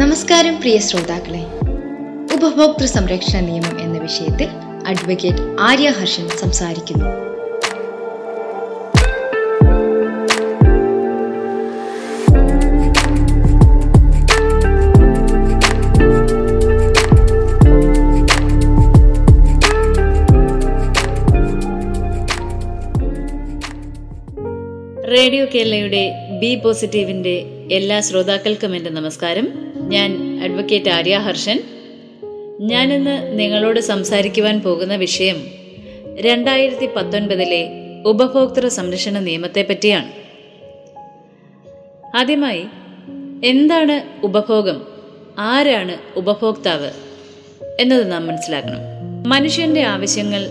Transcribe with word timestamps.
നമസ്കാരം 0.00 0.60
പ്രിയ 0.60 0.78
ശ്രോതാക്കളെ. 0.78 1.40
ഉപഭോക്തൃ 2.34 2.84
സംരക്ഷണ 2.84 3.40
നിയമം 3.40 3.80
എന്ന 3.80 3.98
വിഷയത്തിൽ 3.98 4.48
അഡ്വക്കേറ്റ് 4.86 5.56
ആര്യ 5.60 5.90
ഹർഷൻ 5.90 6.28
സംസാരിക്കുന്നു. 6.28 7.04
റേഡിയോ 25.10 25.46
കേരളയുടെ 25.54 26.14
ബി 26.40 26.60
പോസിറ്റീവിന്റെ 26.64 27.66
എല്ലാ 27.70 28.00
ശ്രോതാക്കൾക്കും 28.00 28.76
എന്റെ 28.76 28.90
നമസ്കാരം. 28.90 29.69
ഞാൻ 29.90 30.40
അഡ്വക്കേറ്റ് 30.44 30.90
ആര്യ 30.90 31.18
ഹർഷൻ. 31.18 31.62
ഞാനിന്ന് 32.60 33.38
നിങ്ങളോട് 33.38 33.80
സംസാരിക്കുവാൻ 33.80 34.60
പോകുന്ന 34.60 34.96
വിഷയം 34.96 35.36
രണ്ടായിരത്തി 36.20 36.88
പത്തൊൻപതിലെ 36.96 37.68
ഉപഭോക്തൃ 38.06 38.68
സംരക്ഷണ 38.68 39.18
നിയമത്തെ 39.18 39.66
പറ്റിയാണ്. 39.70 40.12
ആദ്യമായി 42.16 42.64
എന്താണ് 43.44 44.26
ഉപഭോഗം? 44.26 44.82
ആരാണ് 45.38 45.96
ഉപഭോക്താവ്? 46.16 46.90
എന്നത് 47.80 48.12
നാം 48.12 48.26
മനസ്സിലാക്കണം. 48.26 48.78
മനുഷ്യന്റെ 49.28 49.82
ആവശ്യങ്ങൾ 49.82 50.46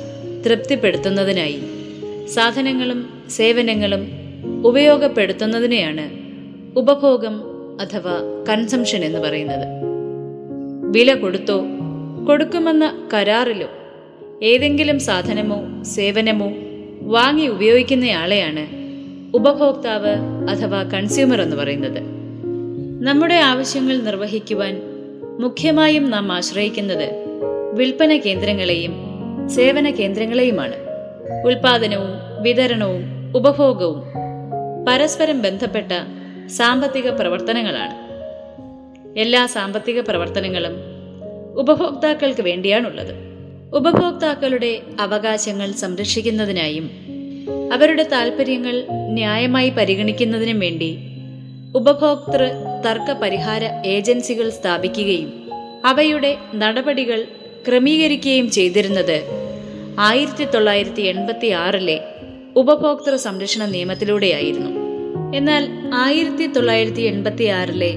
തൃപ്തിപ്പെടുത്തുന്നതിനായി 0.46 1.60
സാധനങ്ങളും 2.28 3.24
സേവനങ്ങളും 3.30 4.08
ഉപയോഗപ്പെടുത്തുന്നതിനെയാണ് 4.66 6.20
ഉപഭോഗം 6.78 7.49
അഥവാ 7.80 8.46
കൺസംഷൻ 8.50 9.06
എന്ന് 9.06 9.20
പറയുന്നത്. 9.20 9.68
വില 10.92 11.14
കൊടുത്തോ 11.14 11.64
കൊടുക്കുമെന്ന 12.28 13.10
കരാറിലോ 13.14 13.68
ഏതെങ്കിലും 14.44 15.00
സാധനമോ 15.00 15.84
സേവനമോ 15.84 16.52
വാങ്ങി 17.02 17.48
ഉപയോഗിക്കുന്നയാളെയാണ് 17.48 18.68
ഉപഭോക്താവ് 19.36 20.16
അഥവാ 20.50 20.84
കൺസ്യൂമർ 20.84 21.42
എന്ന് 21.42 21.56
പറയുന്നത്. 21.56 22.00
നമ്മുടെ 23.08 23.36
ആവശ്യങ്ങൾ 23.36 23.98
നിർവഹിക്കുവാൻ 23.98 24.82
മുഖ്യമായും 25.40 26.10
നാം 26.10 26.32
ആശ്രയിക്കുന്നത് 26.32 27.14
വിൽപ്പന 27.74 28.18
കേന്ദ്രങ്ങളെയും 28.18 28.94
സേവന 29.50 29.90
കേന്ദ്രങ്ങളെയുമാണ്. 29.90 30.76
ഉൽപാദനവും 31.46 32.44
വിതരണവും 32.44 33.04
ഉപഭോഗവും 33.36 34.04
പരസ്പരം 34.88 35.42
ബന്ധപ്പെട്ട 35.42 35.92
സാമ്പത്തിക 36.50 37.10
പ്രവർത്തനങ്ങളാണ്. 37.10 37.96
എല്ലാ 39.20 39.46
സാമ്പത്തിക 39.46 40.02
പ്രവർത്തനങ്ങളും 40.02 40.76
ഉപഭോക്താക്കൾക്ക് 41.60 42.42
വേണ്ടിയാണുള്ളത്. 42.42 43.14
ഉപഭോക്താക്കളുടെ 43.74 44.82
അവകാശങ്ങൾ 45.00 45.72
സംരക്ഷിക്കുന്നതിനായും 45.72 46.90
അവരുടെ 47.74 48.04
താൽപ്പര്യങ്ങൾ 48.04 48.86
ന്യായമായി 48.92 49.70
പരിഗണിക്കുന്നതിനും 49.70 50.60
വേണ്ടി 50.60 50.98
ഉപഭോക്തൃ 51.76 52.46
തർക്ക 52.86 53.12
പരിഹാര 53.12 53.64
ഏജൻസികൾ 53.86 54.50
സ്ഥാപിക്കുകയും 54.50 55.50
അവയുടെ 55.86 56.38
നടപടികൾ 56.56 57.26
ക്രമീകരിക്കുകയും 57.68 58.52
ചെയ്തിരുന്നത് 58.52 59.22
ആയിരത്തി 60.00 60.46
തൊള്ളായിരത്തി 60.46 61.02
എൺപത്തി 61.02 61.48
ആറിലെ 61.48 62.04
ഉപഭോക്തൃ 62.56 63.16
സംരക്ഷണ 63.16 63.66
നിയമത്തിലൂടെയായിരുന്നു. 63.66 64.79
എന്നാൽ 65.36 65.92
ആയിരത്തി 65.94 66.48
തൊള്ളായിരത്തി 66.48 67.02
എൺപത്തി 67.02 67.46
ആറിലെ 67.46 67.94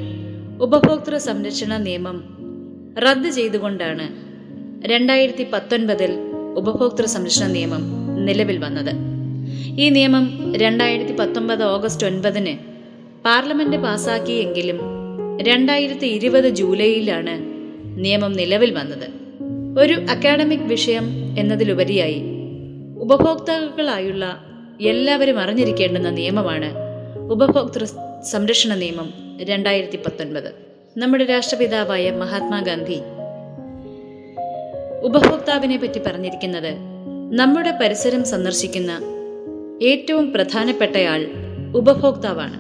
ഉപഭോക്തൃ 0.61 1.17
സംരക്ഷണ 1.17 1.77
നിയമം 1.77 2.25
റദ്ദ് 2.99 3.31
ചെയ്തുകൊണ്ടാണ് 3.31 4.09
രണ്ടായിരത്തി 4.87 5.47
പത്തൊൻപതിൽ 5.53 6.11
ഉപഭോക്തൃ 6.57 7.05
സംരക്ഷണ 7.05 7.47
നിയമം 7.47 7.83
നിലവിൽ 8.25 8.59
വന്നത്. 8.59 8.91
ഈ 9.81 9.89
നിയമം 9.89 10.55
രണ്ടായിരത്തി 10.57 11.17
പത്തൊമ്പത് 11.17 11.65
ഓഗസ്റ്റ് 11.65 12.07
ഒൻപതിന് 12.07 12.59
പാർലമെന്റ് 13.25 13.77
പാസാക്കിയെങ്കിലും 13.77 14.81
രണ്ടായിരത്തി 15.43 16.07
ഇരുപത് 16.07 16.49
ജൂലൈയിലാണ് 16.49 17.35
നിയമം 18.05 18.33
നിലവിൽ 18.33 18.71
വന്നത്. 18.71 19.09
ഒരു 19.81 19.95
അക്കാഡമിക് 20.11 20.61
വിഷയം 20.61 21.05
എന്നതിലുപരിയായി 21.39 22.23
ഉപഭോക്താക്കളായുള്ള 22.99 24.45
എല്ലാവരും 24.81 25.39
അറിഞ്ഞിരിക്കേണ്ടുന്ന 25.39 26.11
നിയമമാണ് 26.11 26.92
ഉപഭോക്തൃ 27.33 27.87
സംരക്ഷണ 28.23 28.75
നിയമം 28.75 29.13
രണ്ടായിരത്തി 29.43 29.97
പത്തൊൻപത് 29.97 30.55
നമ്മുടെ 30.97 31.25
രാഷ്ട്രപിതാവായ 31.25 32.11
മഹാത്മാഗാന്ധി 32.11 33.01
ഉപഭോക്താവിനെ 35.03 35.77
പറ്റി 35.77 35.99
പറഞ്ഞിരിക്കുന്നത് 35.99 36.75
നമ്മുടെ 37.33 37.79
പരിസരം 37.81 38.25
സന്ദർശിക്കുന്ന 38.25 39.01
ഏറ്റവും 39.83 40.33
പ്രധാനപ്പെട്ടയാൾ 40.33 41.27
ഉപഭോക്താവാണ്. 41.77 42.59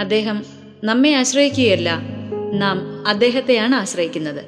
അദ്ദേഹം 0.00 0.44
നമ്മെ 0.84 1.12
ആശ്രയിക്കുകയല്ല 1.12 2.00
നാം 2.52 3.06
അദ്ദേഹത്തെയാണ് 3.06 3.74
ആശ്രയിക്കുന്നത്. 3.74 4.44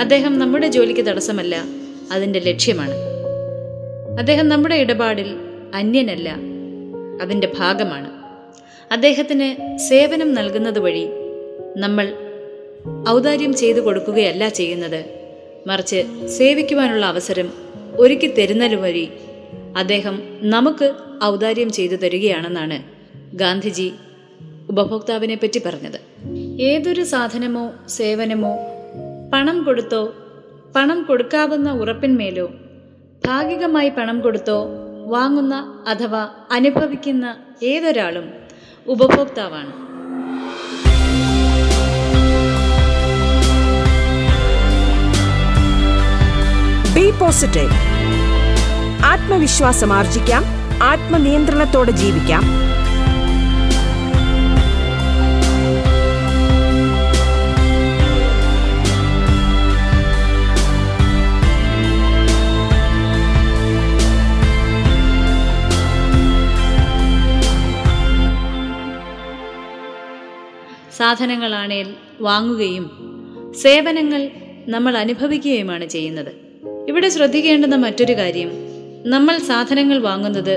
അദ്ദേഹം 0.00 0.38
നമ്മുടെ 0.38 0.66
ജോലിക്ക് 0.66 1.00
തടസ്സമല്ല 1.00 1.64
അതിന്റെ 2.12 2.38
ലക്ഷ്യമാണ്. 2.38 2.94
അദ്ദേഹം 4.18 4.48
നമ്മുടെ 4.48 4.74
ഇടപാടിൽ 4.74 5.36
അന്യനല്ല 5.74 6.54
അതിന്റെ 7.22 7.52
ഭാഗമാണ്. 7.58 8.13
അദ്ദേഹത്തിന് 8.92 9.78
സേവനം 9.78 10.34
നൽകുന്നത് 10.34 10.78
വഴി 10.78 11.08
നമ്മൾ 11.76 12.12
ഔദാര്യം 13.08 13.54
ചെയ്തു 13.54 13.80
കൊടുക്കുകയല്ല 13.80 14.48
ചെയ്യുന്നത്. 14.48 15.04
മറിച്ച് 15.66 16.28
സേവിക്കുവാനുള്ള 16.28 17.06
അവസരം 17.06 17.52
ഒരുക്കി 17.96 18.26
തരുന്നതിന് 18.26 18.80
വഴി 18.80 19.08
അദ്ദേഹം 19.76 20.22
നമുക്ക് 20.42 20.94
ഔദാര്യം 21.24 21.72
ചെയ്തു 21.72 21.94
തരികയാണെന്നാണ് 21.94 22.82
ഗാന്ധിജി 23.36 23.92
ഉപഭോക്താവിനെ 24.68 25.34
പറ്റി 25.34 25.62
പറഞ്ഞത്. 25.66 26.00
ഏതൊരു 26.62 27.02
സാധനമോ 27.02 27.72
സേവനമോ 27.88 28.56
പണം 29.32 29.62
കൊടുത്തോ 29.62 30.14
പണം 30.76 31.02
കൊടുക്കാവുന്ന 31.02 31.72
ഉറപ്പിന്മേലോ 31.72 32.46
ഭാഗികമായി 33.26 33.88
പണം 33.88 34.20
കൊടുത്തോ 34.20 34.66
വാങ്ങുന്ന 35.06 35.84
അഥവാ 35.88 36.28
അനുഭവിക്കുന്ന 36.50 37.36
ഏതൊരാളും 37.62 38.43
ഉപഭോക്താവാണ്. 38.86 39.72
ബി 46.94 47.10
പോസിറ്റീവ് 47.10 47.70
ആത്മവിശ്വാസം 49.04 49.92
ആർജിക്കാം. 49.92 50.44
ആത്മനിയന്ത്രണത്തോടെ 50.82 51.90
ജീവിക്കാം. 51.90 52.42
സാധനങ്ങളാണേൽ 71.04 71.88
വാങ്ങുകയും 72.20 72.84
സേവനങ്ങൾ 73.62 74.30
നമ്മൾ 74.68 74.96
അനുഭവിക്കുകയുമാണ് 74.96 75.86
ചെയ്യുന്നത്. 75.86 76.30
ഇവിടെ 76.88 77.08
ശ്രദ്ധിക്കേണ്ടുന്ന 77.08 77.76
മറ്റൊരു 77.76 78.12
കാര്യം 78.12 78.50
നമ്മൾ 79.06 79.38
സാധനങ്ങൾ 79.38 79.98
വാങ്ങുന്നത് 79.98 80.54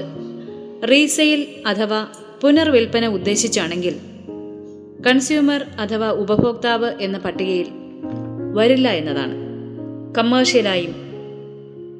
റീസെയിൽ 0.92 1.42
അഥവാ 1.68 2.08
പുനർവിൽപ്പന 2.42 3.08
ഉദ്ദേശിച്ചാണെങ്കിൽ 3.08 3.96
കൺസ്യൂമർ 5.08 5.66
അഥവാ 5.80 6.10
ഉപഭോക്താവ് 6.24 6.92
എന്ന 7.02 7.18
പട്ടികയിൽ 7.18 7.68
വരില്ല 8.54 8.88
എന്നതാണ്. 8.90 9.36
കമേഴ്ഷ്യലായും 10.18 10.96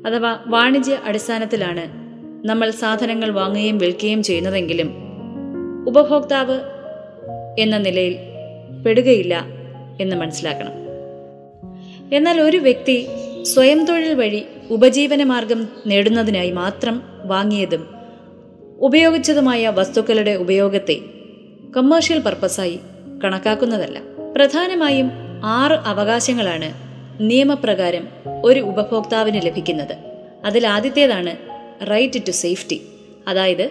അഥവാ 0.08 0.40
വാണിജ്യ 0.48 0.98
അടിസ്ഥാനത്തിലാണ് 1.06 1.86
നമ്മൾ 2.48 2.72
സാധനങ്ങൾ 2.84 3.30
വാങ്ങുകയും 3.30 3.78
വിൽക്കുകയും 3.78 4.24
ചെയ്യുന്നതെങ്കിലും 4.24 4.90
ഉപഭോക്താവ് 5.88 6.58
എന്ന 7.60 7.78
നിലയിൽ 7.78 8.16
പെടുകയില്ല 8.86 9.46
എന്ന് 10.02 10.16
മനസ്സിലാക്കണം. 10.16 10.72
എന്നാൽ 12.14 12.42
ഒരു 12.42 12.58
വ്യക്തി 12.58 13.08
സ്വയം 13.44 13.86
തൊഴിൽ 13.86 14.14
വഴി 14.14 14.46
ഉപജീവനമാർഗം 14.70 15.68
നേടുന്നതിനായി 15.88 16.52
മാത്രം 16.52 17.02
വാങ്ങിയതും 17.26 17.88
ഉപയോഗിച്ചതുമായ 18.80 19.68
വസ്തുക്കളുടെ 19.68 20.32
ഉപയോഗത്തെ 20.32 20.98
കമേഴ്ഷ്യൽ 21.78 22.20
പർപ്പസായി 22.20 22.80
കണക്കാക്കുന്നതല്ല. 23.24 24.02
പ്രധാനമായും 24.36 25.12
ആറ് 25.44 25.72
അവകാശങ്ങളാണ് 25.72 26.74
നിയമപ്രകാരം 27.20 28.08
ഒരു 28.44 28.60
ഉപഭോക്താവിന് 28.60 29.46
ലഭിക്കുന്നത്. 29.46 29.98
അതിൽ 30.46 30.68
ആദ്യത്തേതാണ് 30.68 31.38
റൈറ്റ് 31.92 32.28
ടു 32.28 32.32
സേഫ്റ്റി 32.32 32.82
അതായത് 33.28 33.70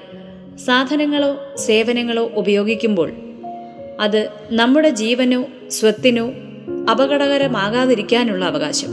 സാധനങ്ങളോ 0.67 1.57
സേവനങ്ങളോ 1.57 2.31
ഉപയോഗിക്കുമ്പോൾ 2.35 3.13
അത് 4.01 4.29
നമ്മുടെ 4.51 4.91
ജീവനോ 4.91 5.45
സ്വത്തിനോ 5.69 6.33
അപകടകരമാകാതിരിക്കാനുള്ള 6.91 8.45
അവകാശം. 8.45 8.89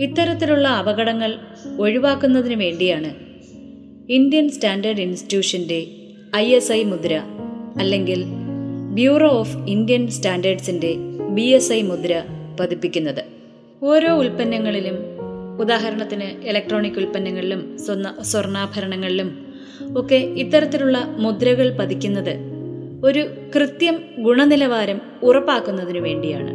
ഇത്തരത്തിലുള്ള 0.00 0.68
അപകടങ്ങൾ 0.68 1.38
ഒഴിവാക്കുന്നതിന് 1.78 2.54
വേണ്ടിയാണ് 2.54 3.14
ഇന്ത്യൻ 4.12 4.50
സ്റ്റാൻഡേർഡ് 4.50 5.00
ഇൻസ്റ്റിറ്റ്യൂഷന്റെ 5.00 5.86
ഐ 6.36 6.54
എസ് 6.54 6.72
ഐ 6.72 6.82
മുദ്ര 6.82 7.22
അല്ലെങ്കിൽ 7.78 8.24
ബ്യൂറോ 8.94 9.28
ഓഫ് 9.28 9.56
ഇന്ത്യൻ 9.56 10.08
സ്റ്റാൻഡേർഡ്സിന്റെ 10.08 10.94
ബി 11.30 11.42
എസ് 11.42 11.72
ഐ 11.72 11.82
മുദ്ര 11.82 12.22
പതിപ്പിക്കുന്നത്. 12.60 13.24
ഓരോ 13.82 14.14
ഉൽപ്പന്നങ്ങളിലും 14.14 14.98
ഉദാഹരണത്തിന് 15.60 16.48
ഇലക്ട്രോണിക് 16.48 16.92
ഉൽപ്പന്നങ്ങളിലും 16.92 17.78
സ്വർണ 17.78 18.14
സ്വർണാഭരണങ്ങളിലും 18.22 19.54
ഒക്കെ 19.96 20.14
ഇത്തരത്തിലുള്ള 20.14 21.04
മുദ്രകൾ 21.18 21.76
പതിക്കുന്നത് 21.76 22.36
ഒരു 23.04 23.28
കൃത്യം 23.54 24.04
ഗുണനിലവാരം 24.18 25.00
ഉറപ്പാക്കുന്നതിനു 25.22 26.00
വേണ്ടിയാണ്. 26.00 26.50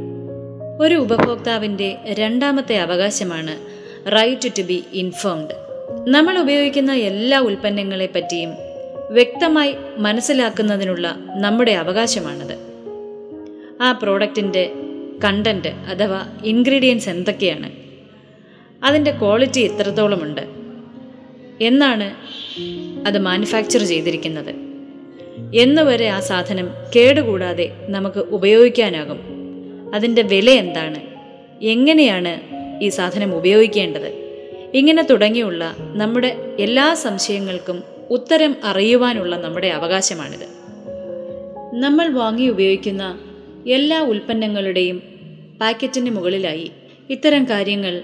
ഒരു 0.81 0.95
ഉപഭോക്താവിന്റെ 0.95 1.97
രണ്ടാമത്തെ 2.05 2.77
അവകാശമാണ് 2.77 3.57
റൈറ്റ് 4.11 4.51
ടു 4.57 4.61
ബി 4.61 4.83
ഇൻഫോംഡ് 4.93 5.67
നമ്മൾ 6.07 6.39
ഉപയോഗിക്കുന്ന 6.39 6.95
എല്ലാ 6.95 7.39
ഉൽപ്പന്നങ്ങളെ 7.39 8.09
പറ്റിയും 8.15 8.49
വ്യക്തമായി 9.09 9.75
മനസ്സിലാക്കുന്നതിനുള്ള 9.97 11.15
നമ്മുടെ 11.35 11.71
അവകാശമാണത്. 11.71 12.57
ആ 13.81 13.91
പ്രോഡക്റ്റിന്റെ 13.91 14.73
കണ്ടന്റ് 15.23 15.67
അഥവാ 15.67 16.27
ഇൻഗ്രീഡിയൻസ് 16.45 17.09
എന്തൊക്കെയാണ്? 17.09 17.71
അതിന്റെ 18.85 19.11
ക്വാളിറ്റി 19.11 19.59
എത്രത്തോളമുണ്ട്? 19.59 20.41
എന്നാണ് 21.61 22.13
അത് 23.07 23.19
മാനുഫാക്ചർ 23.19 23.83
ചെയ്തിരിക്കുന്നത്. 23.83 24.66
എന്നുവരെ 25.55 26.07
ആ 26.07 26.19
സാധനം 26.19 26.69
കേടുകൂടാതെ 26.95 27.71
നമുക്ക് 27.89 28.19
ഉപയോഗിക്കാനാകും. 28.19 29.19
അതിന്റെ 29.95 30.21
വില 30.21 30.49
എന്താണ്? 30.49 30.99
എങ്ങനെയാണ് 31.63 32.39
ഈ 32.83 32.89
സാധനം 32.89 33.35
ഉപയോഗിക്കേണ്ടത്? 33.35 34.27
ഇങ്ങനെ 34.73 35.03
തുടങ്ങിയുള്ള 35.03 35.75
നമ്മുടെ 35.79 36.55
എല്ലാ 36.59 36.93
സംശയങ്ങൾക്കും 36.93 37.83
ഉത്തരം 38.09 38.55
അറിയുവാനുള്ള 38.63 39.37
നമ്മുടെ 39.37 39.67
അവകാശമാണിത്. 39.67 40.47
നമ്മൾ 41.73 42.07
വാങ്ങി 42.07 42.47
ഉപയോഗിക്കുന്ന 42.47 43.19
എല്ലാ 43.67 44.01
ഉൽപ്പന്നങ്ങളുടെയും 44.01 45.01
പാക്കറ്റിന് 45.61 46.09
മുകളിലായി 46.09 46.71
ഇത്തരം 47.09 47.45
കാര്യങ്ങൾ 47.49 48.01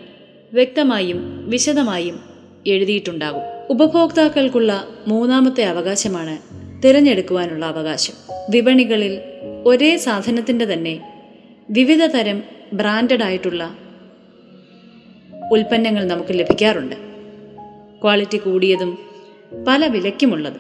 വ്യക്തമായും 0.54 1.50
വിശദമായും 1.50 2.20
എഴുതിയിട്ടുണ്ടാകും. 2.68 3.42
ഉപഭോക്താക്കൾക്കുള്ള 3.70 4.88
മൂന്നാമത്തെ 5.08 5.64
അവകാശമാണ് 5.64 6.63
തിരഞ്ഞെടുക്കുവാനുള്ള 6.84 7.66
അവകാശം. 7.66 8.14
വിപണികളിൽ 8.50 9.20
ഒരേ 9.66 9.98
സാധനത്തിന്റെ 9.98 10.66
തന്നെ 10.66 11.24
വിവിധ 11.70 12.06
തരം 12.06 12.44
ബ്രാൻഡഡ് 12.74 13.24
ആയിട്ടുള്ള 13.24 13.78
ഉൽപ്പന്നങ്ങൾ 15.52 16.06
നമുക്ക് 16.06 16.40
ലഭിക്കാറുണ്ട്. 16.40 16.96
ക്വാളിറ്റി 18.02 18.38
കൂടിയതും 18.38 18.98
പല 19.68 19.88
വിലയ്ക്കുമുള്ളത്. 19.88 20.54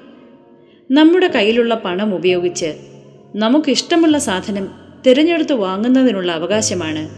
നമ്മുടെ 0.92 1.28
കയ്യിലുള്ള 1.28 1.76
പണം 1.76 2.16
ഉപയോഗിച്ച് 2.16 2.74
നമുക്കിഷ്ടമുള്ള 3.36 4.20
സാധനം 4.20 4.70
തിരഞ്ഞെടുത്ത് 5.08 5.54
വാങ്ങുന്നതിനുള്ള 5.54 6.32
അവകാശമാണ് 6.32 7.10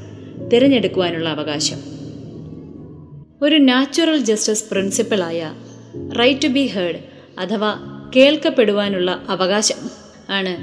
തിരഞ്ഞെടുക്കുവാനുള്ള 0.51 1.29
അവകാശം. 1.29 1.77
ഒരു 3.41 3.55
നാച്ചുറൽ 3.55 4.17
ജസ്റ്റിസ് 4.17 4.69
പ്രിൻസിപ്പിളായ 4.71 5.53
റൈറ്റ് 6.19 6.43
ടു 6.43 6.47
ബി 6.47 6.67
ഹേർഡ് 6.67 6.99
അഥവാ 7.39 7.94
കേൾക്കപ്പെടുവാനുള്ള 8.15 9.21
അവകാശം 9.29 9.89
ആണ് 10.29 10.57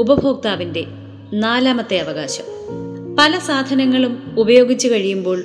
ഉപഭോക്താവിന്റെ 0.00 0.84
നാലാമത്തെ 1.32 1.98
അവകാശം. 1.98 2.44
പല 3.16 3.38
സാധനങ്ങളും 3.38 4.34
ഉപയോഗിച്ചു 4.38 4.88
കഴിയുമ്പോൾ 4.88 5.44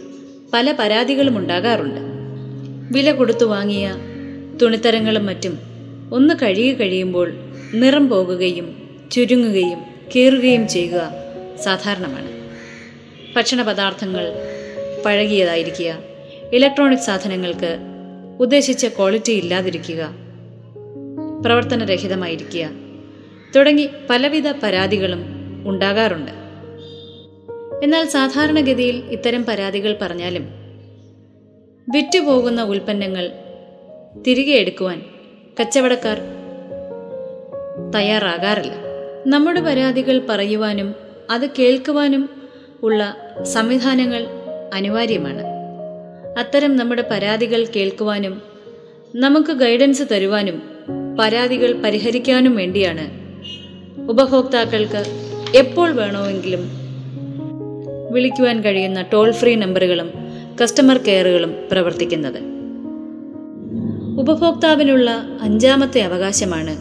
പല 0.54 0.76
പരാതികളും 0.80 1.38
ഉണ്ടാകാറുണ്ട്. 1.38 2.02
വില 2.92 3.12
കൊടുത്തു 3.12 3.46
വാങ്ങിയ 3.46 3.96
തുണിത്തരങ്ങളും 4.62 5.26
മറ്റും 5.26 5.60
ഒന്ന് 6.14 6.34
കഴുകി 6.42 6.74
കഴിയുമ്പോൾ 6.74 7.34
നിറം 7.74 8.10
പോകുകയും 8.10 8.90
ചുരുങ്ങുകയും 9.12 9.80
കീറുകയും 10.16 10.68
ചെയ്യുക 10.68 11.12
സാധാരണമാണ്. 11.62 12.34
ഭക്ഷണ 13.36 13.62
പദാർത്ഥങ്ങൾ 13.62 14.34
പഴകിയതായിരിക്കുക 15.06 15.98
ഇലക്ട്രോണിക് 16.54 17.00
സാധനങ്ങൾക്ക് 17.00 17.78
ഉദ്ദേശിച്ച 18.40 18.86
ക്വാളിറ്റി 18.86 19.32
ഇല്ലാതിരിക്കുക 19.32 20.23
പ്രവർത്തനരഹിതമായിരിക്കുക. 21.44 22.70
തുടങ്ങി 23.56 23.90
പലവിധ 24.10 24.52
പരാതികളും 24.52 25.24
ഉണ്ടാകാറുണ്ട്. 25.68 26.32
എന്നാൽ 27.84 28.08
സാധാരണഗതിയിൽ 28.08 28.96
ഇത്തരം 28.96 29.46
പരാതികൾ 29.46 29.98
പറഞ്ഞാലും 30.02 30.48
വിറ്റുപോകുന്ന 31.94 32.64
ഉൽപ്പന്നങ്ങൾ 32.64 33.32
തിരികെ 34.28 34.52
എടുക്കുവാൻ 34.52 35.02
കച്ചവടക്കാർ 35.60 36.18
തയ്യാറാകാറില്ല. 37.96 38.72
നമ്മുടെ 39.28 39.62
പരാതികൾ 39.62 40.22
പറയുവാനും 40.30 40.96
അത് 41.32 41.50
കേൾക്കുവാനും 41.50 42.30
ഉള്ള 42.84 43.16
സംവിധാനങ്ങൾ 43.44 44.28
അനിവാര്യമാണ്. 44.74 45.42
അത്തരം 46.40 46.76
നമ്മുടെ 46.76 47.04
പരാതികൾ 47.12 47.66
കേൾക്കുവാനും 47.76 48.42
നമുക്ക് 49.16 49.52
ഗൈഡൻസ് 49.52 50.04
തരുവാനും 50.12 50.73
പരാതികൾ 51.20 51.82
പരിഹരിക്കാനും 51.82 52.56
വേണ്ടിയാണ്. 52.56 53.24
ഉപഭോക്താക്കൾക്ക് 54.10 55.04
എപ്പോൾ 55.56 55.92
വേണമെങ്കിലും 55.92 56.70
വിളിക്കുവാൻ 58.12 58.62
കഴിയുന്ന 58.62 59.02
ടോൾ 59.02 59.32
ഫ്രീ 59.32 59.56
നമ്പറുകളും 59.56 60.10
കസ്റ്റമർ 60.64 60.98
കെയറുകളും 60.98 61.56
പ്രവർത്തിക്കുന്നത്. 61.72 62.40
ഉപഭോക്താവിനുള്ള 64.20 65.26
അഞ്ചാമത്തെ 65.42 66.02
അവകാശമാണ് 66.02 66.78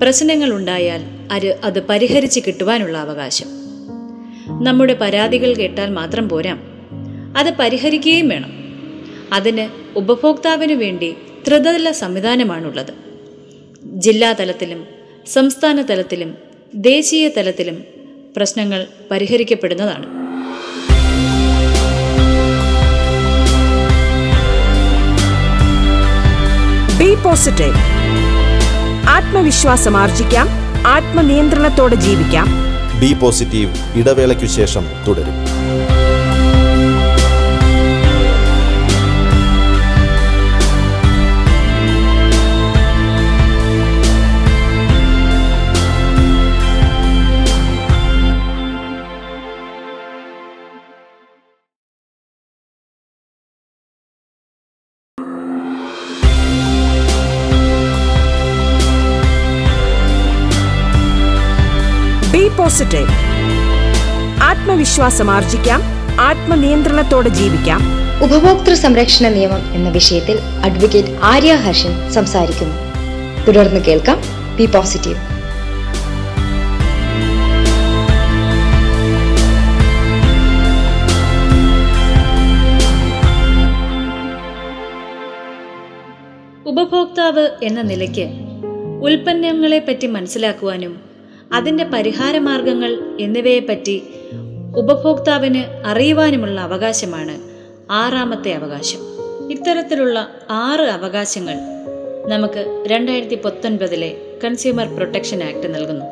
പ്രശ്നങ്ങൾ 0.00 0.52
ഉണ്ടായാൽ 0.52 1.04
അത് 1.32 1.58
അത് 1.64 1.86
പരിഹരിച്ച് 1.86 2.40
കിട്ടുവാനുള്ള 2.46 2.98
അവകാശം. 2.98 3.46
നമ്മുടെ 4.64 4.98
പരാതികൾ 5.00 5.52
കേട്ടാൽ 5.52 5.90
മാത്രം 5.90 6.28
പോരാ. 6.28 6.58
അത് 7.36 7.54
പരിഹരിക്കുകയും 7.58 8.28
വേണം. 8.28 8.50
അതിന് 9.32 9.68
ഉപഭോക്താവിന് 9.98 10.72
വേണ്ടി 10.72 11.14
ത്രിതല 11.48 11.90
സംവിധാനമാണുള്ളത്. 11.90 13.05
ജില്ലാ 13.96 14.32
തലത്തിലും 14.32 14.80
സംസ്ഥാന 15.26 15.82
തലത്തിലും 15.82 16.34
ദേശീയ 16.74 17.28
തലത്തിലും 17.28 17.84
പ്രശ്നങ്ങൾ 18.36 18.86
പരിഹരിക്കപ്പെടുന്നതാണ്. 19.10 20.06
ബി 26.98 27.14
പോസിറ്റീവ് 27.14 27.78
ആത്മവിശ്വാസം 29.08 29.96
ആർജിക്കാം 29.96 30.48
ആത്മനിയന്ത്രണത്തോടെ 30.86 31.94
ജീവിക്കാം. 31.94 32.48
ബി 33.00 33.14
പോസിറ്റീവ് 33.14 33.98
ഇടവേളയ്ക്കു 33.98 34.46
ശേഷം 34.46 34.84
തുടരും. 35.08 35.36
വികസിക്കട്ടെ 62.76 64.42
ആത്മവിശ്വാസം 64.42 65.30
ആർജിക്കാം 65.30 65.82
ആത്മനിയന്ത്രണത്തോടെ 66.20 67.28
ജീവിക്കാം. 67.28 67.80
ഉപഭോക്തൃ 68.22 68.74
സംരക്ഷണ 68.74 69.28
നിയമം 69.28 69.74
എന്ന 69.74 69.88
വിഷയത്തിൽ 69.88 70.38
അഡ്വക്കേറ്റ് 70.64 71.14
ആര്യ 71.22 71.54
ഹർഷൻ 71.54 72.12
സംസാരിക്കുന്നു. 72.12 72.76
തുടർന്ന് 73.46 73.80
കേൾക്കാം 73.80 74.20
ബി 74.56 74.66
പോസിറ്റീവ്. 74.66 75.16
ഉപഭോക്താവ് 86.66 87.48
എന്ന 87.62 87.82
നിലയ്ക്ക് 87.82 88.28
ഉൽപ്പന്നങ്ങളെപ്പറ്റി 89.02 90.06
മനസ്സിലാക്കുവാനും 90.06 91.05
അതിന്റെ 91.52 91.84
പരിഹാരമാർഗങ്ങൾ 91.84 93.16
എന്നിവയെപ്പറ്റി 93.20 94.02
ഉപഭോക്താവിന് 94.76 95.64
അറിയുവാനുമുള്ള 95.86 96.60
അവകാശമാണ് 96.60 97.38
ആറാമത്തെ 97.90 98.52
അവകാശം. 98.52 98.98
ഇത്തരത്തിലുള്ള 99.50 100.34
ആറ് 100.50 100.80
അവകാശങ്ങൾ 100.80 101.54
നമുക്ക് 102.28 102.84
രണ്ടായിരത്തി 102.86 103.34
പത്തൊൻപതിലെ 103.34 104.16
കൺസ്യൂമർ 104.44 104.86
പ്രൊട്ടക്ഷൻ 104.86 105.42
ആക്ട് 105.42 105.74
നൽകുന്നു. 105.74 106.04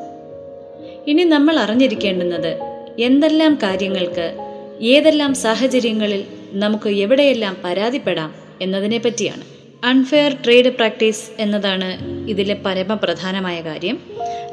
ഇനി 1.06 1.22
നമ്മൾ 1.22 1.58
അറിഞ്ഞിരിക്കേണ്ടുന്നത് 1.58 2.58
എന്തെല്ലാം 2.98 3.54
കാര്യങ്ങൾക്ക് 3.54 4.36
ഏതെല്ലാം 4.80 5.34
സാഹചര്യങ്ങളിൽ 5.34 6.24
നമുക്ക് 6.52 6.88
എവിടെയെല്ലാം 6.88 7.56
പരാതിപ്പെടാം 7.64 8.34
എന്നതിനെ 8.60 8.98
പറ്റിയാണ്. 8.98 9.42
അൺഫെയർ 9.84 10.36
ട്രേഡ് 10.44 10.70
പ്രാക്ടീസ് 10.70 11.30
എന്നതാണ് 11.38 11.98
ഇതിലെ 12.30 12.58
പരമപ്രധാനമായ 12.66 13.60
കാര്യം. 13.60 14.00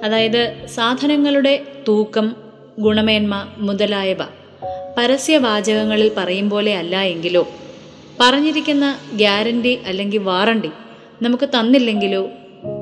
അതായത് 0.03 0.65
സാധനങ്ങളുടെ 0.75 1.63
തൂക്കം 1.87 2.35
ഗുണമേന്മ 2.79 3.47
മുതലായവ 3.57 4.23
പരസ്യവാചകങ്ങളിൽ 4.97 6.11
പറയും 6.17 6.49
പോലെ 6.49 6.75
അല്ല 6.75 7.01
എങ്കിലോ 7.01 7.47
പറഞ്ഞിരിക്കുന്ന 8.19 8.99
ഗ്യാരണ്ടി 9.13 9.79
അല്ലെങ്കിൽ 9.85 10.17
വാറണ്ടി 10.17 10.69
നമുക്ക് 11.21 11.49
തന്നില്ലെങ്കിലോ 11.49 12.29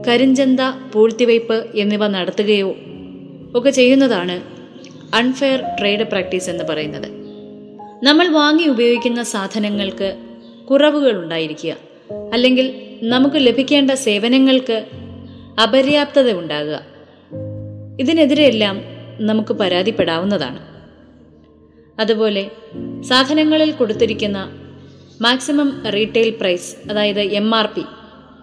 കരിഞ്ചന്ത 0.08 0.60
പൂഴ്ത്തിവയ്പ് 0.94 1.54
എന്നിവ 1.76 2.08
നടത്തുകയോ 2.08 2.76
ഒക്കെ 3.56 3.70
ചെയ്യുന്നതാണ് 3.70 4.42
അൺഫെയർ 5.16 5.62
ട്രേഡ് 5.80 6.04
പ്രാക്ടീസ് 6.04 6.50
എന്ന് 6.50 6.64
പറയുന്നത്. 6.64 7.08
നമ്മൾ 8.04 8.28
വാങ്ങി 8.28 8.64
ഉപയോഗിക്കുന്ന 8.64 9.24
സാധനങ്ങൾക്ക് 9.24 10.18
കുറവുകൾ 10.70 11.18
ഉണ്ടായിരിക്കുക. 11.24 11.76
അല്ലെങ്കിൽ 12.34 12.98
നമുക്ക് 13.04 13.36
ലഭിക്കേണ്ട 13.36 13.92
സേവനങ്ങൾക്ക് 13.92 14.86
അപര്യാപ്തത 15.64 16.32
ഉണ്ടാകുക. 16.32 16.99
ഇതിനെതിരെയെല്ലാം 18.00 18.82
നമുക്ക് 19.20 19.54
പരാതിപ്പെടാവുന്നതാണ്. 19.54 20.60
അതുപോലെ 22.02 22.52
സാധനങ്ങളിൽ 23.02 23.72
കൊടുത്തിരിക്കുന്ന 23.72 24.50
മാക്സിമം 25.22 25.84
റീറ്റെയിൽ 25.90 26.30
പ്രൈസ് 26.30 26.92
അതായത് 26.92 27.20
എം 27.20 27.56
ആർ 27.56 27.66
പി 27.66 27.84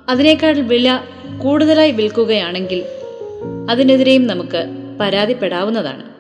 അതിനേക്കാൾ 0.09 0.61
വില 0.61 1.01
കൂടുതലായി 1.43 1.91
വിൽക്കുകയാണെങ്കിൽ 1.91 2.85
അതിനെതിരെയും 3.71 4.27
നമുക്ക് 4.27 4.65
പരാതിപ്പെടാവുന്നതാണ്. 5.01 6.17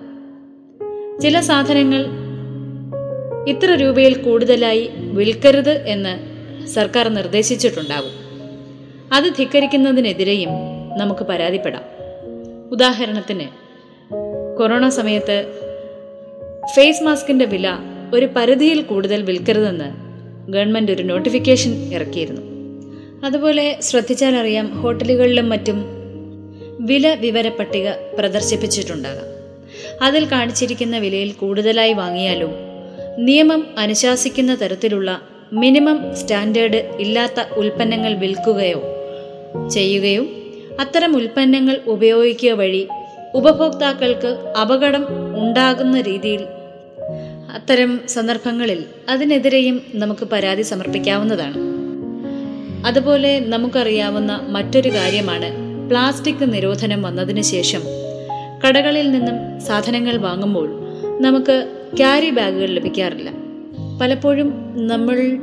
ചില 1.21 1.41
സാധനങ്ങൾ 1.41 2.07
ഇത്ര 3.49 3.75
രൂപയിൽ 3.75 4.23
കൂടുതലായി 4.23 4.91
വിൽക്കരുത് 4.97 5.71
എന്ന് 5.71 6.19
സർക്കാർ 6.67 7.09
നിർദ്ദേശിച്ചിട്ടുണ്ടാകും. 7.09 8.13
അത് 9.15 9.25
ധിക്കരിക്കുന്നതിനെതിരെയും 9.25 10.49
നമുക്ക് 10.99 11.25
പരാതിപ്പെടാം. 11.25 11.96
ഉദാഹരണത്തിന് 12.73 13.49
കൊറോണ 14.59 14.89
സമയത്ത് 14.89 15.53
ഫേസ് 16.77 17.03
മാസ്കിന്റെ 17.03 17.45
വില 17.45 17.69
ഒരു 18.15 18.27
പരിധിയിൽ 18.27 18.83
കൂടുതൽ 18.83 19.23
വിൽക്കരുതെന്ന് 19.23 20.07
ഗവൺമെന്റ് 20.53 20.93
ഒരു 20.93 21.03
നോട്ടിഫിക്കേഷൻ 21.03 21.95
ഇറക്കിയിരുന്നു. 21.95 22.41
അതുപോലെ 23.25 23.79
ശ്രദ്ധിച്ചാൽ 23.81 24.37
അറിയാം 24.37 24.81
ഹോട്ടലുകളിലും 24.81 25.49
മറ്റും 25.49 25.85
വില 26.81 27.15
വിവര 27.15 27.49
പട്ടിക 27.49 27.91
പ്രദർശിപ്പിച്ചിട്ടുണ്ടാകാം. 27.91 29.25
അതിൽ 30.03 30.25
കാണിച്ചിരിക്കുന്ന 30.25 30.99
വിലയിൽ 30.99 31.33
കൂടുതലായി 31.33 31.93
വാങ്ങിയാലും 31.93 32.51
നിയമം 33.19 33.67
അനുശാസിക്കുന്ന 33.79 34.61
തരത്തിലുള്ള 34.61 35.21
മിനിമം 35.53 36.17
സ്റ്റാൻഡേർഡ് 36.17 36.97
ഇല്ലാത്ത 37.01 37.55
ഉൽപ്പന്നങ്ങൾ 37.55 38.15
വിൽക്കുകയോ 38.15 38.83
ചെയ്യുകയും 39.71 40.36
അത്തരം 40.81 41.17
ഉൽപ്പന്നങ്ങൾ 41.17 41.81
ഉപയോഗിക്കുക 41.87 42.53
വഴി 42.53 42.89
ഉപഭോക്താക്കൾക്ക് 43.35 44.55
അപകടം 44.61 45.05
ഉണ്ടാകുന്ന 45.37 46.01
രീതിയിൽ 46.01 46.41
അത്തരം 47.55 48.01
സന്ദർഭങ്ങളിൽ 48.09 48.85
അതിനെതിരെയും 49.09 49.83
നമുക്ക് 49.95 50.29
പരാതി 50.33 50.63
സമർപ്പിക്കാവുന്നതാണ്. 50.63 51.55
അതുപോലെ 52.87 53.41
നമുക്കറിയാവുന്ന 53.41 54.47
മറ്റൊരു 54.49 54.89
കാര്യമാണ് 54.89 55.53
പ്ലാസ്റ്റിക് 55.89 56.55
നിരോധനം 56.55 57.03
വന്നതിന് 57.03 57.43
ശേഷം 57.43 57.81
കടകളിൽ 58.67 59.11
നിന്നും 59.11 59.61
സാധനങ്ങൾ 59.61 60.17
വാങ്ങുമ്പോൾ 60.17 60.69
നമുക്ക് 61.21 61.73
ക്യാരി 61.97 62.31
ബാഗുകൾ 62.31 62.69
ലഭിക്കാറില്ല. 62.69 63.33
പലപ്പോഴും 64.01 64.49
നമ്മൾ 64.87 65.39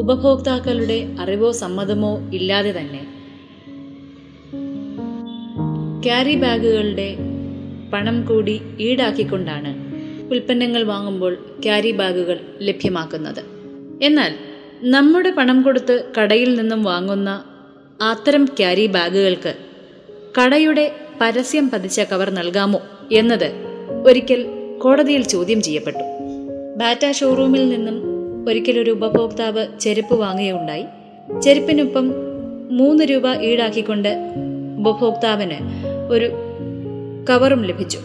ഉപഭോക്താക്കളുടെ 0.00 1.06
അറിവോ 1.20 1.52
സമ്മതമോ 1.52 2.20
ഇല്ലാതെ 2.34 2.70
തന്നെ 2.78 3.09
ക്യാരി 6.04 6.34
ബാഗുകളുടെ 6.36 7.16
പണം 7.92 8.26
കൂടി 8.26 8.60
ഈടാക്കിക്കൊണ്ടാണ് 8.80 9.72
ഉൽപ്പന്നങ്ങൾ 10.30 10.82
വാങ്ങുമ്പോൾ 10.82 11.34
ക്യാരി 11.62 11.90
ബാഗുകൾ 11.90 12.40
ലഭ്യമാക്കുന്നത്. 12.60 13.42
എന്നാൽ 14.02 14.34
നമ്മുടെ 14.82 15.30
പണം 15.30 15.62
കൊടുത്ത് 15.62 16.04
കടയിൽ 16.20 16.54
നിന്നും 16.54 16.84
വാങ്ങുന്ന 16.84 17.44
അത്തരം 18.02 18.44
ക്യാരി 18.44 18.86
ബാഗുകൾക്ക് 18.86 19.54
കടയുടെ 20.40 20.92
പരസ്യം 21.20 21.70
പതിച്ച 21.70 22.00
കവർ 22.00 22.30
നൽകാമോ 22.30 22.80
എന്നത് 23.12 23.52
ഒരിക്കൽ 24.06 24.46
കോടതിയിൽ 24.78 25.22
ചോദ്യം 25.22 25.62
ചെയ്യപ്പെട്ടു. 25.62 26.04
ബാറ്റ 26.76 27.10
ഷോറൂമിൽ 27.10 27.68
നിന്നും 27.68 28.02
ഒരിക്കലൊരു 28.48 28.90
ഉപഭോക്താവ് 28.90 29.66
ചെരുപ്പ് 29.80 30.14
വാങ്ങുകയുണ്ടായി. 30.14 30.84
ചെരുപ്പിനൊപ്പം 31.42 32.12
മൂന്ന് 32.70 33.04
രൂപ 33.04 33.42
ഈടാക്കിക്കൊണ്ട് 33.42 34.16
ഉപഭോക്താവിന് 34.80 35.58
ഒരു 36.10 36.30
കവറും 37.30 37.62
ലഭിച്ചു. 37.62 37.98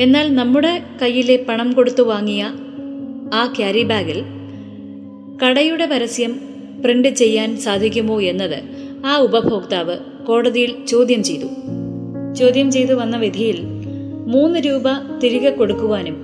എന്നാൽ 0.00 0.34
നമ്മുടെ 0.34 0.82
കയ്യിലെ 1.02 1.44
പണം 1.48 1.72
കൊടുത്തു 1.72 2.02
വാങ്ങിയ 2.02 2.52
ആ 3.34 3.54
ക്യാരി 3.56 3.82
ബാഗിൽ 3.82 4.24
കടയുടെ 5.44 5.86
പരസ്യം 5.86 6.40
പ്രിന്റ് 6.84 7.08
ചെയ്യാൻ 7.08 7.56
സാധിക്കുമോ 7.56 8.20
എന്നത് 8.20 8.62
ആ 9.06 9.18
ഉപഭോക്താവ് 9.18 9.96
കോടതിയിൽ 10.26 10.86
ചോദ്യം 10.86 11.22
ചെയ്തു. 11.22 11.46
ചോദ്യം 12.34 12.70
ചെയ്തു 12.70 12.92
വന്ന 12.92 13.16
വിധിയിൽ 13.16 13.62
മൂന്ന് 14.26 14.58
രൂപ 14.58 14.84
തിരികെ 15.24 15.50
കൊടുക്കുവാനും 15.50 16.16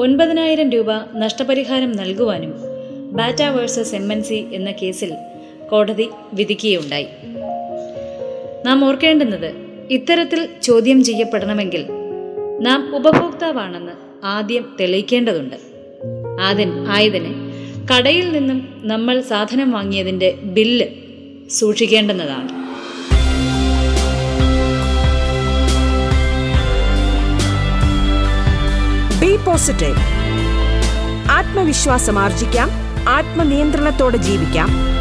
ഒൻപതിനായിരം 0.00 0.70
രൂപ 0.70 0.86
നഷ്ടപരിഹാരം 1.16 1.92
നൽകുവാനും 1.92 2.54
ബാറ്റ 3.12 3.42
വേഴ്സസ് 3.42 3.94
എം 3.94 4.12
എന്ന 4.52 4.70
കേസിൽ 4.70 5.12
കോടതി 5.70 6.08
വിധിക്കുകയുണ്ടായി. 6.34 7.06
നാം 8.66 8.84
ഓർക്കേണ്ടുന്നത് 8.84 9.54
ഇത്തരത്തിൽ 9.90 10.48
ചോദ്യം 10.62 11.04
ചെയ്യപ്പെടണമെങ്കിൽ 11.04 11.86
നാം 12.60 12.96
ഉപഭോക്താവാണെന്ന് 12.96 13.92
ആദ്യം 14.24 14.76
തെളിയിക്കേണ്ടതുണ്ട്. 14.80 15.56
ആദ്യം 16.40 16.86
ആയതിന് 16.90 17.34
കടയിൽ 17.88 18.32
നിന്നും 18.32 18.68
നമ്മൾ 18.84 19.20
സാധനം 19.20 19.70
വാങ്ങിയതിന്റെ 19.70 20.38
ബില്ല് 20.42 20.86
സൂക്ഷിക്കേണ്ടുന്നതാണ്. 21.48 22.48
ബി 29.20 29.36
പോസിറ്റീവ് 29.36 29.96
ആത്മവിശ്വാസം 31.30 32.18
ആർജിക്കാം. 32.18 32.68
ആത്മനിയന്ത്രണത്തോടെ 33.08 34.16
ജീവിക്കാം. 34.16 34.97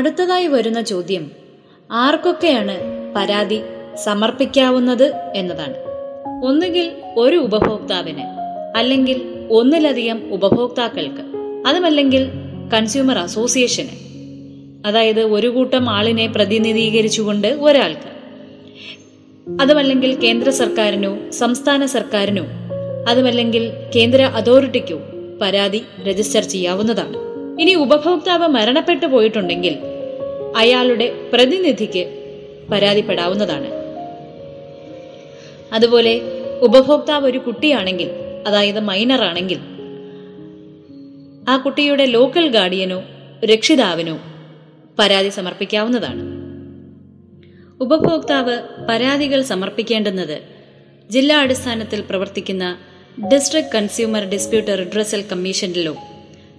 അടുത്തതായി 0.00 0.46
വരുന്ന 0.46 0.80
ചോദ്യം 0.80 1.30
ആർക്കൊക്കെയാണ് 1.92 2.76
പരാതി 3.16 3.60
സമർപ്പിക്കാവുന്നത് 4.04 5.12
എന്നതാണ്. 5.36 5.74
ഒന്നുകിൽ 6.44 6.92
ഒരു 7.16 7.36
ഉപഭോക്താവിന് 7.36 8.24
അല്ലെങ്കിൽ 8.76 9.22
ഒന്നിലധികം 9.50 10.32
ഉപഭോക്താക്കൾക്ക് 10.32 11.24
അതുമല്ലെങ്കിൽ 11.66 12.28
കൺസ്യൂമർ 12.74 13.18
അസോസിയേഷന് 13.18 13.94
അതായത് 14.86 15.20
ഒരു 15.20 15.48
കൂട്ടം 15.48 15.90
ആളിനെ 15.90 16.26
പ്രതിനിധീകരിച്ചുകൊണ്ട് 16.26 17.46
ഒരാൾക്ക് 17.46 18.10
അതുമല്ലെങ്കിൽ 19.60 20.18
കേന്ദ്ര 20.18 20.50
സർക്കാരിനോ 20.50 21.30
സംസ്ഥാന 21.30 21.86
സർക്കാരിനോ 21.86 22.44
അതുമല്ലെങ്കിൽ 23.08 23.72
കേന്ദ്ര 23.96 24.22
അതോറിറ്റിക്കോ 24.22 24.98
പരാതി 25.42 25.82
രജിസ്റ്റർ 26.08 26.42
ചെയ്യാവുന്നതാണ്. 26.42 27.16
ഇനി 27.60 27.74
ഉപഭോക്താവ് 27.74 28.48
മരണപ്പെട്ടു 28.48 29.06
പോയിട്ടുണ്ടെങ്കിൽ 29.06 29.78
അയാളുടെ 30.56 31.30
പ്രതിനിധിക്ക് 31.32 32.04
പരാതിപ്പെടാവുന്നതാണ്. 32.72 33.70
അതുപോലെ 35.72 36.20
ഉപഭോക്താവ് 36.60 37.26
ഒരു 37.26 37.38
കുട്ടിയാണെങ്കിൽ 37.38 38.10
അതായത് 38.46 38.80
മൈനർ 38.80 39.22
ആണെങ്കിൽ 39.24 39.58
ആ 41.48 41.56
കുട്ടിയുടെ 41.56 42.04
ലോക്കൽ 42.04 42.48
ഗാർഡിയനോ 42.48 43.02
രക്ഷിതാവിനോ 43.44 44.20
പരാതി 44.98 45.28
സമർപ്പിക്കാവുന്നതാണ്. 45.28 46.40
ഉപഭോക്താവ് 47.80 48.86
പരാതികൾ 48.88 49.42
സമർപ്പിക്കേണ്ടുന്നത് 49.42 50.42
ജില്ലാ 51.10 51.42
അടിസ്ഥാനത്തിൽ 51.42 52.00
പ്രവർത്തിക്കുന്ന 52.00 52.78
district 53.34 53.68
consumer 53.74 54.24
dispute 54.24 54.70
redressal 54.70 55.24
കമ്മീഷനിലോ 55.32 55.96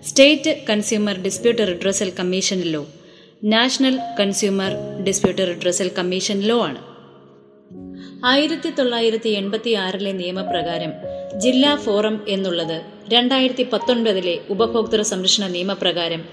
state 0.08 0.58
consumer 0.70 1.18
dispute 1.22 1.62
redressal 1.62 2.12
കമ്മീഷനിലോ 2.20 2.88
national 3.44 4.00
consumer 4.20 4.72
dispute 5.04 5.42
redressal 5.42 5.92
commission 5.98 6.40
law 6.40 6.62
ആണ്. 6.62 6.82
ആയിരത്തി 8.26 8.70
തൊള്ളായിരത്തി 8.70 9.30
എൺപത്തി 9.30 9.74
ആറിലെ 9.74 10.12
നിയമപ്രകാരം 10.12 10.94
ജില്ലാ 11.40 11.76
ഫോറം 11.76 12.22
എന്നുള്ളത് 12.28 12.82
രണ്ടായിരത്തി 13.10 13.64
പത്തൊൻപതിലെ 13.74 14.40
ഉപഭോക്തൃ 14.50 15.02
സംരക്ഷണ 15.02 15.48
നിയമപ്രകാരം 15.48 16.26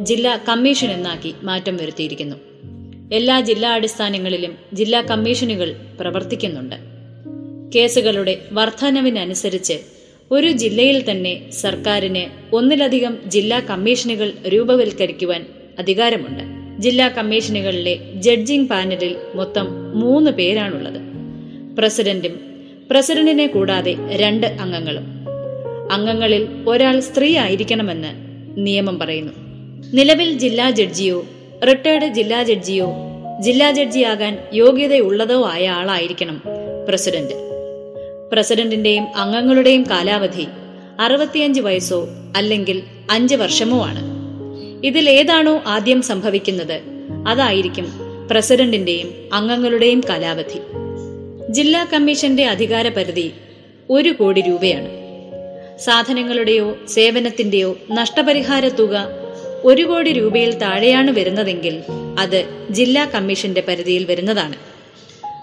ജില്ലാ 0.00 0.38
കമ്മീഷൻ 0.48 0.90
എന്നാക്കി 0.90 1.34
മാറ്റം 1.42 1.76
വരുത്തിയിരിക്കുന്നു. 1.76 2.36
എല്ലാ 3.14 3.40
ജില്ലാ 3.40 3.74
അടിസ്ഥാനങ്ങളിലും 3.74 4.56
ജില്ലാ 4.72 5.00
കമ്മീഷനുകൾ 5.00 5.76
പ്രവർത്തിക്കുന്നുണ്ട്. 6.00 6.76
കേസുകളുടെ 7.74 8.48
വർധനവിനനുസരിച്ച് 8.52 9.80
ഒരു 10.30 10.48
ജില്ലയിൽ 10.52 11.10
തന്നെ 11.10 11.50
സർക്കാരിന് 11.50 12.54
ഒന്നിലധികം 12.54 13.18
ജില്ലാ 13.26 13.60
കമ്മീഷനുകൾ 13.60 14.32
രൂപവൽക്കരിക്കുവാൻ 14.48 15.46
അധികാരമുണ്ട്. 15.78 16.58
ജില്ലാ 16.82 17.08
കമ്മീഷനുകളിലെ 17.08 17.98
ജഡ്ജിംഗ് 18.14 18.68
പാനലിൽ 18.68 19.16
മൊത്തം 19.34 19.98
മൂന്ന് 20.00 20.30
പേരാണുള്ളത്. 20.30 21.00
പ്രസിഡന്റും 21.78 22.40
പ്രസിഡന്റിനെ 22.90 23.46
കൂടാതെ 23.46 23.96
രണ്ട് 24.10 24.46
അംഗങ്ങളും. 24.46 25.04
അംഗങ്ങളിൽ 25.92 26.48
ഒരാൾ 26.68 27.00
സ്ത്രീ 27.00 27.36
ആയിരിക്കണമെന്ന് 27.36 28.08
നിയമം 28.66 28.98
പറയുന്നു. 28.98 29.32
നിലവിൽ 29.94 30.38
ജില്ലാ 30.38 30.70
ജഡ്ജിയോ 30.70 31.24
റിട്ടയർഡ് 31.70 32.06
ജില്ലാ 32.06 32.42
ജഡ്ജിയോ 32.42 32.92
ജില്ലാ 33.40 33.70
ജഡ്ജിയാകാൻ 33.70 34.38
യോഗ്യതയുള്ളതോ 34.54 35.48
ആയ 35.48 35.68
ആളായിരിക്കണം 35.68 36.42
പ്രസിഡന്റ്. 36.88 37.34
പ്രസിഡന്റിന്റെയും 38.32 39.06
അംഗങ്ങളുടെയും 39.16 39.82
കാലാവധി 39.90 40.46
അറുപത്തിയഞ്ച് 41.00 41.60
വയസ്സോ 41.60 42.08
അല്ലെങ്കിൽ 42.36 42.82
അഞ്ച് 43.10 43.34
വർഷമോ 43.34 43.86
ആണ്. 43.86 44.17
ഇതിൽ 44.84 45.10
ഏതാണോ 45.10 45.62
ആദ്യം 45.66 46.02
സംഭവിക്കുന്നത്? 46.02 46.80
അതായിരിക്കും 47.28 47.92
പ്രസിഡന്റിന്റെയും 48.30 49.14
അംഗങ്ങളുടെയും 49.32 50.02
കാലാവധി. 50.08 50.60
ജില്ലാ 51.52 51.84
കമ്മീഷന്റെ 51.84 52.44
അധികാരപരിധി 52.44 53.32
ഒരു 53.90 54.08
കോടി 54.08 54.40
രൂപയാണ്. 54.40 54.88
സാധനങ്ങളുടെയോ 55.78 56.78
സേവനത്തിന്റെയോ 56.88 57.78
നഷ്ടപരിഹാര 57.92 58.68
തുക 58.68 59.08
ഒരു 59.64 59.82
കോടി 59.82 60.12
രൂപയിൽ 60.12 60.58
താഴെയാണ് 60.58 61.10
വരുന്നതെങ്കിൽ 61.10 61.82
അത് 62.18 62.66
ജില്ലാ 62.70 63.04
കമ്മീഷന്റെ 63.04 63.62
പരിധിയിൽ 63.68 64.04
വരുന്നതാണ്. 64.04 64.54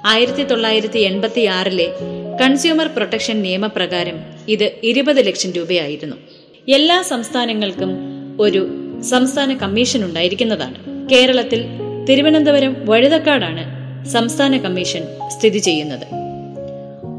ആയിരത്തി 0.06 0.44
തൊള്ളായിരത്തി 0.44 1.00
എൺപത്തി 1.00 1.46
ആറിലെ 1.46 1.88
കൺസ്യൂമർ 2.42 2.88
പ്രൊട്ടക്ഷൻ 2.88 3.42
നിയമപ്രകാരം 3.42 4.20
ഇത് 4.48 4.72
ഇരുപത് 4.84 5.28
ലക്ഷം 5.28 5.52
രൂപയായിരുന്നു. 5.52 6.16
എല്ലാ 6.70 7.02
സംസ്ഥാനങ്ങൾക്കും 7.02 7.90
ഒരു 8.42 8.85
സംസ്ഥാന 9.10 9.54
കമ്മീഷൻ 9.54 10.06
ഉണ്ടായിരിക്കുന്നതാണ്. 10.06 11.10
കേരളത്തിൽ 11.10 11.66
തിരുവനന്തപുരം 12.10 12.76
വഴുതക്കാടാണ് 12.86 13.66
സംസ്ഥാന 14.08 14.58
കമ്മീഷൻ 14.58 15.04
സ്ഥിതി 15.28 15.58
ചെയ്യുന്നത്. 15.58 16.08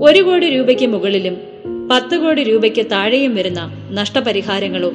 ഒരു 0.03 0.23
കോടി 0.23 0.51
രൂപയ്ക്ക് 0.51 0.87
മുകളിലും 0.87 1.37
പത്ത് 1.91 2.19
കോടി 2.19 2.43
രൂപയ്ക്ക് 2.43 2.87
താഴെയും 2.87 3.35
വരുന്ന 3.35 3.89
നഷ്ടപരിഹാരങ്ങളോ 3.91 4.93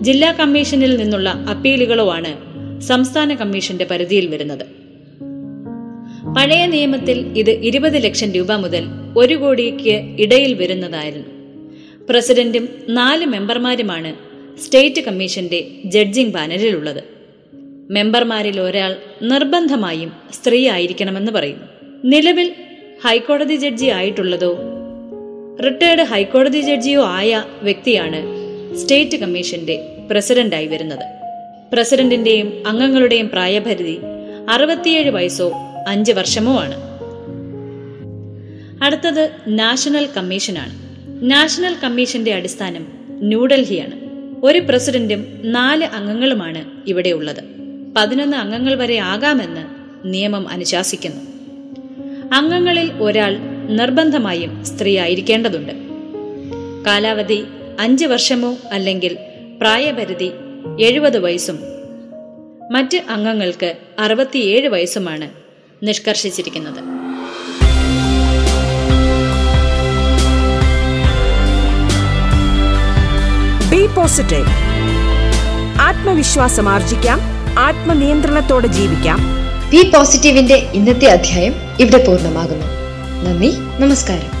ജില്ലാ 0.00 0.32
കമ്മീഷനിൽ 0.32 0.96
നിന്നുള്ള 0.96 1.30
അപ്പീലുകളോ 1.30 2.12
ആണ് 2.12 2.36
സംസ്ഥാന 2.80 3.34
കമ്മീഷന്റെ 3.34 3.84
പരിധിയിൽ 3.84 4.26
വരുന്നത്. 4.26 4.66
പഴയ 6.36 6.66
നിയമത്തിൽ 6.66 7.18
ഇത് 7.36 7.50
ഇരുപത് 7.50 8.04
ലക്ഷം 8.04 8.32
രൂപ 8.32 8.52
മുതൽ 8.52 8.84
ഒരു 9.16 9.34
കോടിക്ക് 9.34 10.16
ഇടയിൽ 10.20 10.54
വരുന്നതായിരുന്നു. 10.54 11.26
പ്രസിഡന്റും 12.10 12.68
നാല് 12.88 13.26
മെമ്പർമാരുമാണ് 13.26 14.25
സ്റ്റേറ്റ് 14.60 15.00
കമ്മീഷന്റെ 15.00 15.68
ജഡ്ജിംഗ് 15.84 16.32
പാനലിലുള്ളത്. 16.32 17.04
മെമ്പർമാരിൽ 17.90 18.60
ഒരാൾ 18.60 18.96
നിർബന്ധമായും 19.22 20.12
സ്ത്രീ 20.32 20.68
ആയിരിക്കണമെന്ന് 20.68 21.32
പറയുന്നു. 21.32 21.64
നിലവിൽ 22.04 22.52
ഹൈക്കോടതി 23.04 23.56
ജഡ്ജി 23.56 23.86
ആയിട്ടുള്ളതോ 23.86 24.58
റിട്ടയർഡ് 25.64 26.02
ഹൈക്കോടതി 26.02 26.60
ജഡ്ജിയോ 26.60 27.04
ആയ 27.06 27.44
വ്യക്തിയാണ് 27.62 28.22
സ്റ്റേറ്റ് 28.76 29.16
കമ്മീഷന്റെ 29.16 29.86
പ്രസിഡന്റായി 30.10 30.66
വരുന്നത്. 30.66 31.06
പ്രസിഡന്റിന്റെയും 31.72 32.62
അംഗങ്ങളുടെയും 32.66 33.28
പ്രായപരിധി 33.28 33.98
അറുപത്തിയേഴ് 34.50 35.10
വയസ്സോ 35.10 35.52
അഞ്ച് 35.88 36.12
വർഷമോ 36.12 36.60
ആണ്. 36.60 36.76
അടുത്തത് 38.84 39.30
നാഷണൽ 39.48 40.08
കമ്മീഷനാണ്. 40.16 40.72
നാഷണൽ 41.30 41.74
കമ്മീഷന്റെ 41.84 42.34
അടിസ്ഥാനം 42.34 42.86
ന്യൂഡൽഹിയാണ്. 43.10 44.05
ഒരു 44.44 44.58
പ്രസിഡന്റും 44.58 45.38
നാല് 45.42 45.84
അംഗങ്ങളുമാണ് 45.84 46.70
ഇവിടെ 46.86 47.08
ഉള്ളത്. 47.08 47.44
പതിനൊന്ന് 47.96 48.36
അംഗങ്ങൾ 48.36 48.74
വരെ 48.74 48.98
ആകാമെന്ന് 48.98 49.66
നിയമം 50.04 50.48
അനുശാസിക്കുന്നു. 50.48 51.20
അംഗങ്ങളിൽ 52.34 52.92
ഒരാൾ 52.92 53.36
നിർബന്ധമായും 53.68 54.64
സ്ത്രീ 54.64 54.98
ആയിരിക്കേണ്ടതുണ്ട് 54.98 55.72
കാലാവധി 56.86 57.44
അഞ്ച് 57.80 58.06
വർഷമോ 58.06 58.56
അല്ലെങ്കിൽ 58.72 59.18
പ്രായപരിധി 59.60 60.30
എഴുപത് 60.80 61.18
വയസ്സും 61.18 61.58
മറ്റ് 62.70 62.98
അംഗങ്ങൾക്ക് 63.08 63.76
അറുപത്തിയേഴ് 63.98 64.68
വയസ്സുമാണ് 64.68 65.30
നിഷ്കർഷിച്ചിരിക്കുന്നത്. 65.82 66.95
പോസിറ്റീവ് 73.96 74.46
ആത്മവിശ്വാസം 75.80 76.68
ആർജിക്കാം 76.68 77.20
ആത്മനിയന്ത്രണത്തോടെ 77.58 78.66
ജീവിക്കാം. 78.66 79.18
ബി 79.70 79.90
പോസിറ്റീവിന്റെ 79.94 80.54
ഇന്നത്തെ 80.54 81.06
അധ്യായം 81.06 81.54
ഇവിടെ 81.80 82.04
പൂർണമാകുന്നു. 82.04 82.66
നന്ദി 83.24 83.56
നമസ്കാരം. 83.78 84.35